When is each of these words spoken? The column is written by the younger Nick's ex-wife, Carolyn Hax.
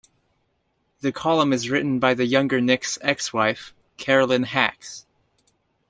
The 1.01 1.11
column 1.11 1.53
is 1.53 1.69
written 1.69 1.99
by 1.99 2.15
the 2.15 2.25
younger 2.25 2.59
Nick's 2.59 2.97
ex-wife, 3.03 3.71
Carolyn 3.97 4.41
Hax. 4.45 5.05